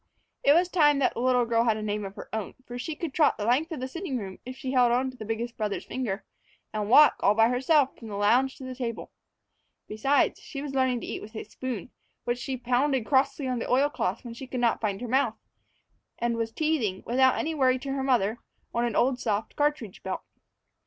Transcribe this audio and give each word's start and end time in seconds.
It 0.43 0.53
was 0.53 0.67
time 0.67 0.97
that 0.97 1.13
the 1.13 1.19
little 1.19 1.45
girl 1.45 1.65
had 1.65 1.77
a 1.77 1.83
name 1.83 2.03
of 2.05 2.15
her 2.15 2.27
own, 2.33 2.55
for 2.65 2.79
she 2.79 2.95
could 2.95 3.13
trot 3.13 3.37
the 3.37 3.45
length 3.45 3.71
of 3.71 3.79
the 3.79 3.87
sitting 3.87 4.17
room, 4.17 4.39
if 4.47 4.57
she 4.57 4.71
held 4.71 4.91
on 4.91 5.11
to 5.11 5.17
the 5.17 5.25
biggest 5.25 5.55
brother's 5.57 5.85
finger, 5.85 6.25
and 6.73 6.89
walk, 6.89 7.17
all 7.19 7.35
by 7.35 7.49
herself, 7.49 7.95
from 7.95 8.07
the 8.07 8.15
lounge 8.15 8.55
to 8.55 8.63
the 8.63 8.73
table. 8.73 9.11
Besides, 9.87 10.39
she 10.39 10.59
was 10.59 10.73
learning 10.73 11.01
to 11.01 11.05
eat 11.05 11.21
with 11.21 11.35
a 11.35 11.43
spoon, 11.43 11.91
which 12.23 12.39
she 12.39 12.57
pounded 12.57 13.05
crossly 13.05 13.47
on 13.47 13.59
the 13.59 13.69
oil 13.69 13.91
cloth 13.91 14.25
when 14.25 14.33
she 14.33 14.47
could 14.47 14.59
not 14.59 14.81
find 14.81 15.01
her 15.01 15.07
mouth, 15.07 15.37
and 16.17 16.35
was 16.35 16.51
teething, 16.51 17.03
without 17.05 17.37
any 17.37 17.53
worry 17.53 17.77
to 17.77 17.91
her 17.91 18.01
mother, 18.01 18.39
on 18.73 18.85
an 18.85 18.95
old 18.95 19.19
soft 19.19 19.55
cartridge 19.55 20.01
belt. 20.01 20.23